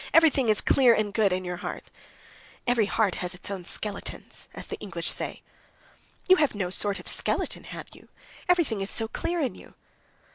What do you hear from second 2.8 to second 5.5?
heart has its own skeletons, as the English say."